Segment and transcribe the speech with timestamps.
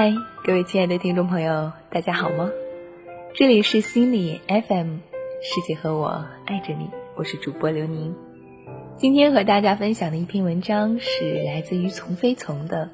[0.00, 0.14] 嗨，
[0.44, 2.52] 各位亲爱的听众朋友，大家好吗？
[3.34, 4.98] 这里是心理 FM，
[5.42, 8.14] 世界和我爱着你，我是主播刘宁。
[8.96, 12.88] 今天和大家分享的一篇文章是来自于从飞从的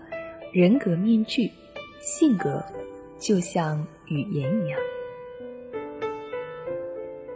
[0.58, 1.48] 《人格面具》，
[2.00, 2.64] 性格
[3.18, 4.78] 就像语言一样。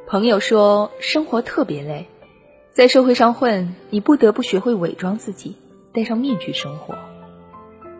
[0.07, 2.07] 朋友说，生活特别累，
[2.71, 5.57] 在社会上混，你不得不学会伪装自己，
[5.93, 6.95] 戴上面具生活。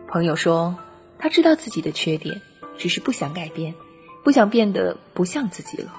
[0.07, 0.75] 朋友说。
[1.19, 2.41] 他知道自己的缺点，
[2.77, 3.75] 只是不想改变，
[4.23, 5.93] 不想变得不像自己了。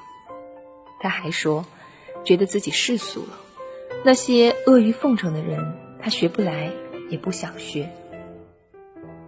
[0.99, 1.67] 他还说，
[2.25, 3.39] 觉得自己世俗了，
[4.05, 6.73] 那些阿谀奉承的人，他学不来，
[7.11, 7.91] 也不想学。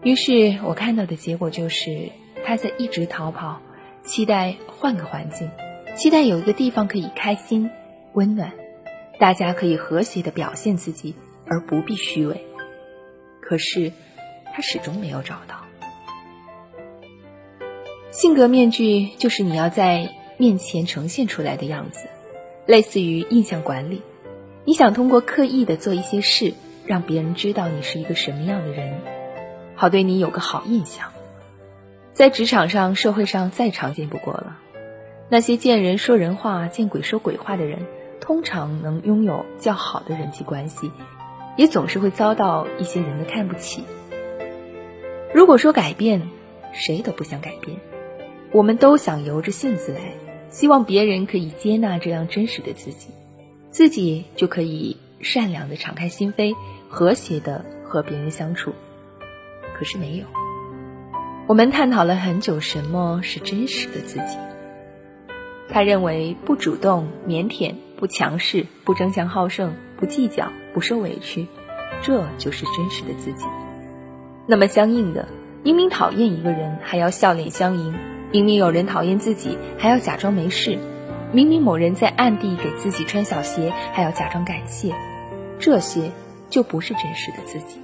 [0.02, 2.10] 于是我看到的结果就是，
[2.44, 3.60] 他在一直逃跑，
[4.02, 5.50] 期待换个环境，
[5.96, 7.70] 期待有一个地方可以开心、
[8.14, 8.52] 温暖，
[9.20, 11.14] 大家可以和谐的表现自己，
[11.46, 12.44] 而不必虚伪。
[13.40, 13.92] 可是，
[14.54, 15.61] 他始终没有找到。
[18.12, 22.08] 性格面具就是你要在面前呈现出来的样子，
[22.66, 24.02] 类似于印象管理。
[24.66, 26.52] 你想通过刻意的做一些事，
[26.84, 29.00] 让别人知道你是一个什么样的人，
[29.74, 31.10] 好对你有个好印象。
[32.12, 34.58] 在职场上、社会上再常见不过了。
[35.30, 37.78] 那些见人说人话、见鬼说鬼话的人，
[38.20, 40.90] 通常能拥有较好的人际关系，
[41.56, 43.84] 也总是会遭到一些人的看不起。
[45.32, 46.28] 如果说改变，
[46.74, 47.78] 谁都不想改变。
[48.52, 50.00] 我们都想由着性子来，
[50.50, 53.08] 希望别人可以接纳这样真实的自己，
[53.70, 56.54] 自己就可以善良的敞开心扉，
[56.90, 58.74] 和谐的和别人相处。
[59.74, 60.26] 可是没有。
[61.46, 64.36] 我们探讨了很久，什么是真实的自己？
[65.70, 71.46] 他认为不主动、腼腆、不强势、不争强好胜、不计较、不受委屈，
[72.02, 73.46] 这就是真实的自己。
[74.46, 75.26] 那么相应的，
[75.62, 77.94] 明明讨厌一个人，还要笑脸相迎。
[78.32, 80.78] 明明有人讨厌自己，还要假装没事；
[81.32, 84.94] 明明某人在暗地给自己穿小鞋，还要假装感谢。
[85.58, 86.10] 这些
[86.48, 87.78] 就不是真实的自己。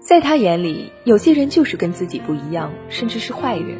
[0.00, 3.76] 在他眼里，有些人就是跟自己不一样，甚至是坏人。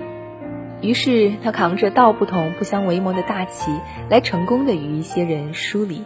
[0.83, 3.73] 于是他扛着道不同不相为谋的大旗，
[4.11, 6.03] 来成功的与一些人疏离。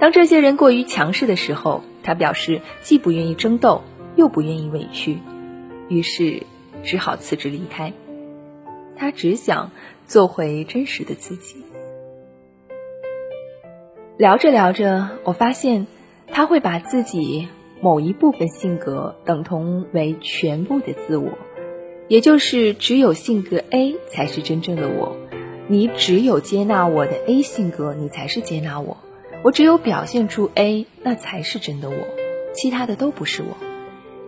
[0.00, 3.84] 当这些人过于强势的时候，他表示既不愿意争斗，
[4.16, 5.20] 又不愿意委屈，
[5.88, 6.42] 于是。
[6.82, 7.92] 只好辞职离开。
[8.96, 9.70] 他只想
[10.06, 11.56] 做回真实的自己。
[14.18, 15.86] 聊着聊着，我发现
[16.26, 17.48] 他会把自己
[17.80, 21.38] 某一部分性格等同为全部的自我，
[22.08, 25.16] 也就是只有性格 A 才是真正的我。
[25.66, 28.98] 你只有接纳我的 A 性格，你才是接纳我。
[29.42, 31.96] 我只有表现出 A，那才是真的我，
[32.52, 33.56] 其他的都不是我。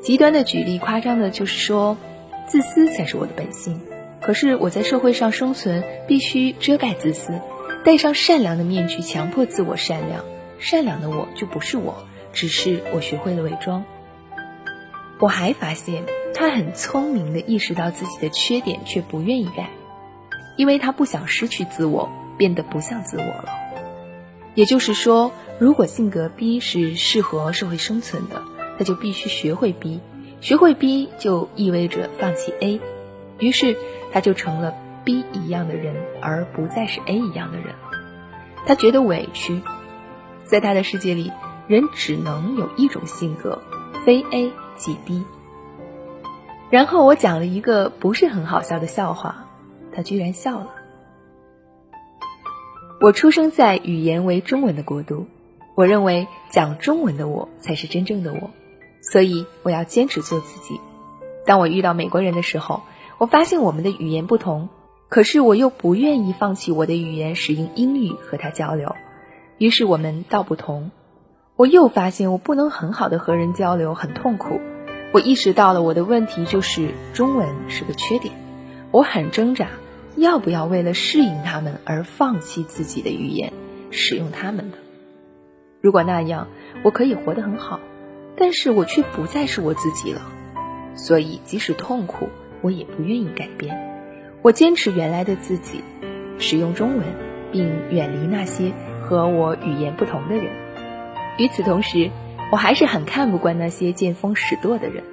[0.00, 1.98] 极端的举例，夸张的就是说。
[2.52, 3.80] 自私才是我的本性，
[4.20, 7.40] 可是我在社会上生存，必须遮盖自私，
[7.82, 10.22] 戴上善良的面具，强迫自我善良。
[10.58, 12.04] 善良的我就不是我，
[12.34, 13.82] 只是我学会了伪装。
[15.18, 16.04] 我还发现
[16.34, 19.70] 他很聪明的意识到自己的缺点，却不愿意改，
[20.58, 23.48] 因为他不想失去自我，变得不像自我了。
[24.54, 28.42] 也就是说，如果性格 B 是适合社会生存的，
[28.76, 30.00] 他就必须学会 B。
[30.42, 32.80] 学会 B 就意味着放弃 A，
[33.38, 33.76] 于是
[34.12, 37.92] 他就成了 B 一样的人，而不再是 A 一样的人了。
[38.66, 39.62] 他觉得委屈，
[40.44, 41.30] 在他的世界里，
[41.68, 43.62] 人只能有一种性格，
[44.04, 45.22] 非 A 即 B。
[46.70, 49.46] 然后我讲了一个不是很好笑的笑话，
[49.94, 50.70] 他居然笑了。
[53.00, 55.28] 我出生在语言为中文的国度，
[55.76, 58.50] 我认为讲中文的我才是真正的我。
[59.02, 60.80] 所以我要坚持做自己。
[61.44, 62.82] 当我遇到美国人的时候，
[63.18, 64.68] 我发现我们的语言不同，
[65.08, 68.94] 可是我又不愿意放弃我的语言，使用英语和他交流。
[69.58, 70.90] 于是我们道不同。
[71.56, 74.60] 我又发现我不能很好的和人交流，很痛苦。
[75.12, 78.34] 我意识到了我的问题就是中文是个缺点。
[78.90, 79.68] 我很挣扎，
[80.16, 83.52] 要不要为了适应他们而放弃自己的语言，
[83.90, 84.78] 使用他们的？
[85.80, 86.48] 如果那样，
[86.82, 87.80] 我可以活得很好。
[88.42, 90.20] 但是我却不再是我自己了，
[90.96, 92.28] 所以即使痛苦，
[92.60, 93.78] 我也不愿意改变。
[94.42, 95.80] 我坚持原来的自己，
[96.40, 97.06] 使用中文，
[97.52, 100.46] 并远离那些和我语言不同的人。
[101.38, 102.10] 与此同时，
[102.50, 105.04] 我还是很看不惯那些见风使舵的人，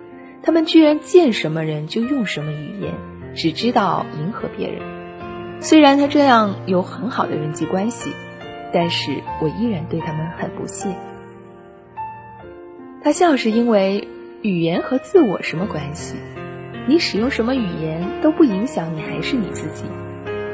[0.41, 2.95] 他们居然见什么人就用什么语言，
[3.35, 4.81] 只知道迎合别人。
[5.61, 8.11] 虽然他这样有很好的人际关系，
[8.73, 10.89] 但是我依然对他们很不屑。
[13.01, 14.09] 他笑是因为
[14.41, 16.15] 语言和自我什么关系？
[16.85, 19.85] 你使用什么语言都不影响你还是你自己。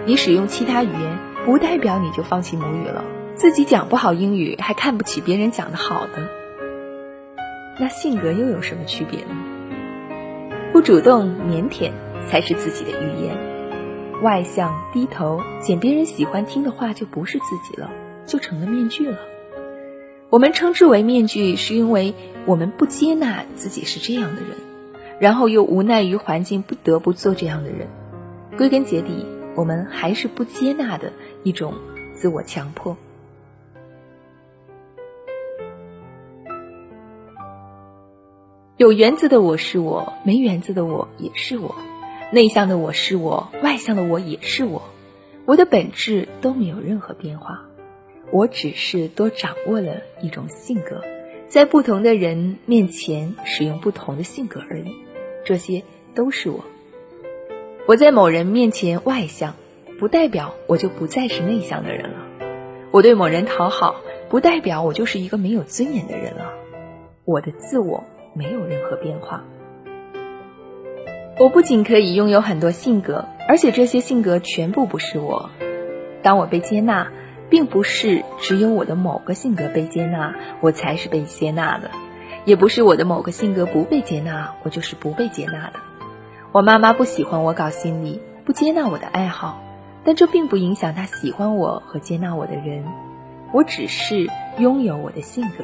[0.06, 3.04] 你使用其他语言不代表你就放弃母语了。
[3.34, 6.30] 自己讲不好英语还看不起别人讲的好的，
[7.80, 9.36] 那性格又有什么区别呢？
[10.72, 11.92] 不主动、腼腆
[12.28, 14.22] 才是自己的语言。
[14.22, 17.90] 外向、低头、捡别人喜欢听的话就不是自己了，
[18.26, 19.18] 就成了面具了。
[20.30, 22.14] 我们称之为面具，是因为
[22.46, 24.58] 我们不接纳自己是这样的人，
[25.20, 27.88] 然后又无奈于环境不得不做这样的人。
[28.58, 29.26] 归根结底，
[29.56, 31.14] 我们还是不接纳的
[31.44, 31.74] 一种
[32.14, 32.98] 自我强迫。
[38.78, 41.76] 有原则的我是我，没原则的我也是我，
[42.32, 44.82] 内向的我是我，外向的我也是我，
[45.46, 47.66] 我的本质都没有任何变化，
[48.32, 51.02] 我只是多掌握了一种性格，
[51.48, 54.96] 在不同的人面前使用不同的性格而已，
[55.46, 55.84] 这些
[56.14, 56.64] 都是我。
[57.88, 59.56] 我在某人面前外向，
[60.00, 62.18] 不代表我就不再是内向的人了；
[62.92, 63.96] 我对某人讨好，
[64.30, 66.52] 不代表我就是一个没有尊严的人了。
[67.24, 68.04] 我的自我。
[68.38, 69.46] 没有任何变化。
[71.40, 75.50] 我不仅可以拥有很多性格，而且这些性格全部不是我。
[76.22, 77.14] 当我被接纳，
[77.50, 81.90] 并不是只有我的某个性格被接纳，我才是被接纳的；
[82.46, 85.80] 也不是我的某个性格不被接纳，我就是不被接纳的。
[86.52, 89.62] 我妈妈不喜欢我搞心理，不接纳我的爱好，
[90.04, 92.86] 但这并不影响她喜欢我和接纳我的人。
[93.52, 95.64] 我只是拥有我的性格，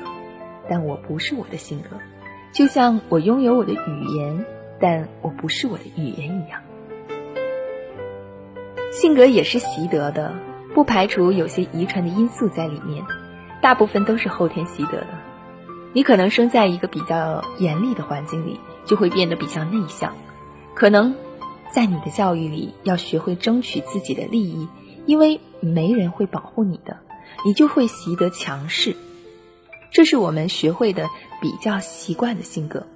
[0.69, 1.97] 但我不是我的性格。
[2.53, 4.45] 就像我拥有我的语言，
[4.79, 6.61] 但我不是我的语言一样。
[8.91, 10.33] 性格也是习得的，
[10.73, 13.03] 不排除有些遗传的因素在里面，
[13.61, 15.07] 大部分都是后天习得的。
[15.93, 20.11] 你可能生在一个比较严厉的环境里，就会变得比较内向；
[20.73, 21.13] 可能
[21.69, 24.69] 在你的教育里要学会争取自己的利益，
[25.05, 26.97] 因为没人会保护你的，
[27.45, 28.95] 你就会习得强势。
[29.91, 31.09] 这是我们学会的
[31.41, 32.87] 比较习惯的性格，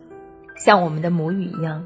[0.57, 1.83] 像我们的母语一样。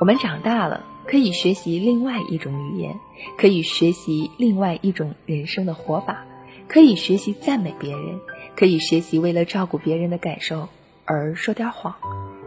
[0.00, 2.94] 我们长大了，可以学习另外一种语言，
[3.38, 6.26] 可以学习另外一种人生的活法，
[6.68, 8.20] 可以学习赞美别人，
[8.54, 10.68] 可以学习为了照顾别人的感受
[11.06, 11.94] 而说点谎，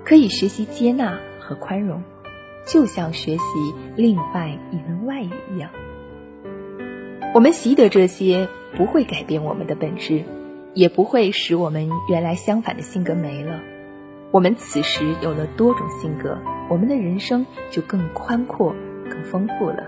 [0.06, 2.04] 可以学习接纳和宽容，
[2.68, 3.44] 就像学习
[3.96, 5.72] 另外一门外语一样。
[7.34, 8.48] 我们习得这些，
[8.78, 10.24] 不会改变我们的本质。
[10.74, 13.60] 也不会使我们原来相反的性格没了。
[14.32, 16.38] 我们此时有了多种性格，
[16.70, 18.74] 我们的人生就更宽阔、
[19.10, 19.84] 更丰富了，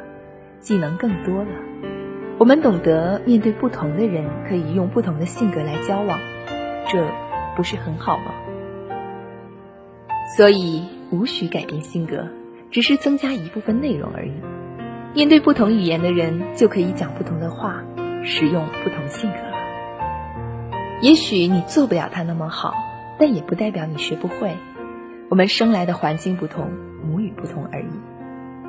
[0.59, 1.49] 技能更多了。
[2.37, 6.19] 我们懂得面对不同的人，可以用不同的性格来交往，
[6.89, 7.07] 这
[7.55, 8.33] 不是很好吗？
[10.35, 12.27] 所以无需改变性格，
[12.69, 14.33] 只是增加一部分内容而已。
[15.15, 17.81] 面对不同语言的人，就可以讲不同的话，
[18.25, 19.37] 使用不同性格。
[21.01, 22.73] 也许你做不了他那么好，
[23.23, 24.53] 但也不代表你学不会。
[25.29, 26.69] 我们生来的环境不同，
[27.07, 27.85] 母语不同而已，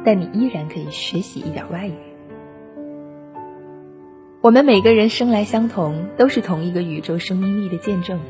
[0.04, 1.94] 但你依然可以学习一点外语。
[4.40, 8.20] 我们每个人生来相同，都是同一个宇宙生命力的见证。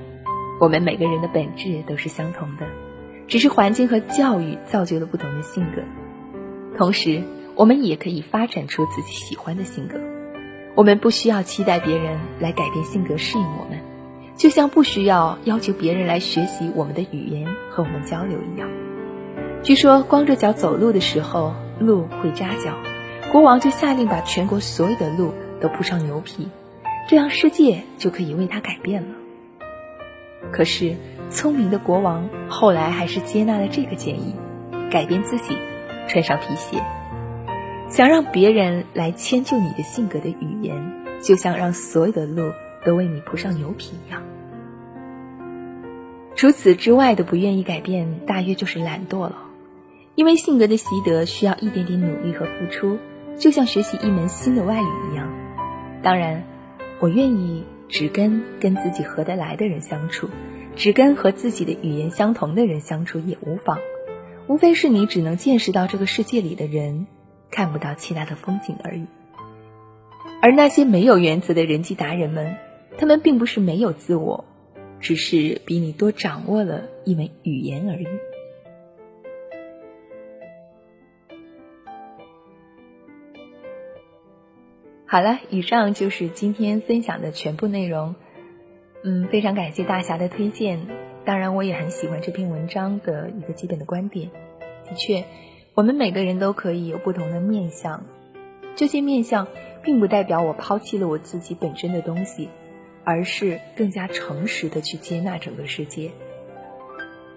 [0.62, 2.66] 我们每个人的本质都是相同的，
[3.28, 5.82] 只是环境和教育造就了不同的性格。
[6.78, 7.22] 同时，
[7.54, 10.00] 我们也可以发展出自己喜欢的性格。
[10.74, 13.78] 我们不需要期待别人来改变性格适应我们。
[14.36, 18.68] 就像不需要要求别人来学习我们的语言和我们交流一样。
[19.62, 22.76] 据说光着脚走路的时候，路会扎脚，
[23.32, 26.48] 国王就下令把全国所有的路都铺上牛皮，
[27.08, 29.08] 这样世界就可以为他改变了。
[30.52, 30.96] 可是
[31.30, 34.34] 聪明的国王后来还是接纳了这个建议，
[34.90, 35.56] 改变自己，
[36.08, 36.82] 穿上皮鞋，
[37.88, 42.52] 想让别人来迁就你的性格的语言，就像让所有的路。
[42.84, 44.22] 都为你铺上牛皮一样。
[46.36, 49.38] 除此之外的不愿意改变，大约就是懒惰了。
[50.16, 52.98] 因为性格的习得需要一点点努力和付出，
[53.38, 55.28] 就像学习一门新的外语一样。
[56.02, 56.44] 当然，
[57.00, 60.28] 我愿意只跟跟自己合得来的人相处，
[60.76, 63.78] 只跟和自己的语言相同的人相处也无妨。
[64.46, 67.06] 无非是你只能见识到这个世界里的人，
[67.50, 69.06] 看不到其他的风景而已。
[70.42, 72.56] 而那些没有原则的人际达人们。
[72.96, 74.44] 他们并不是没有自我，
[75.00, 78.06] 只是比你多掌握了一门语言而已。
[85.06, 88.14] 好了，以上就是今天分享的全部内容。
[89.04, 90.80] 嗯，非常感谢大侠的推荐。
[91.24, 94.30] 当然，我也很喜欢这篇文章的一个基本的观点。
[94.86, 95.24] 的确，
[95.74, 98.04] 我们每个人都可以有不同的面相，
[98.76, 99.46] 这些面相
[99.82, 102.48] 并不代表我抛弃了我自己本身的东西，
[103.04, 106.10] 而是更加诚实的去接纳整个世界。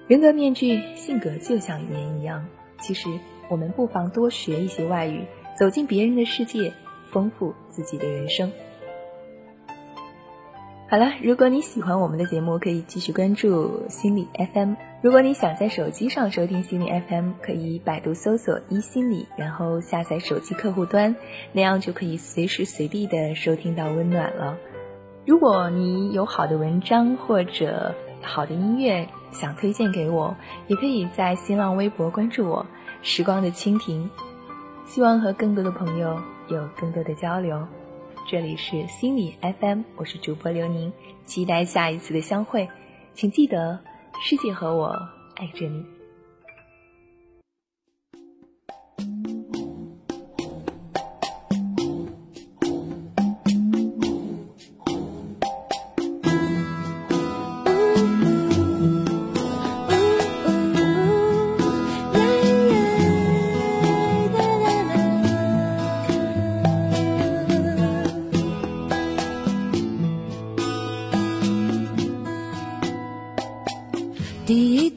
[0.07, 2.47] 人格面具，性格就像语言一样，
[2.79, 3.09] 其实
[3.49, 5.25] 我们不妨多学一些外语，
[5.59, 6.71] 走进别人的世界，
[7.11, 8.51] 丰富自己的人生。
[10.89, 14.75] 好了，如果你喜欢我们的节目，可以继续关注心理 FM。
[15.01, 21.17] 如果你想在手机上收听心理 FM，可以百度搜索“一心理”，然后下载手机客户端，
[21.51, 24.57] 那样就可以随时随地的收听到温暖了。
[25.27, 27.93] 如果你有好的文章或者
[28.23, 30.33] 好的音乐想推荐给我，
[30.69, 32.65] 也可以在新浪微博关注我
[33.03, 34.09] “时光的蜻蜓”，
[34.87, 36.17] 希望和更多的朋友
[36.47, 37.67] 有更多的交流。
[38.25, 40.93] 这里是心理 FM，我是主播刘宁，
[41.25, 42.69] 期待下一次的相会，
[43.13, 43.81] 请记得，
[44.23, 44.97] 世界和我
[45.35, 45.96] 爱着你。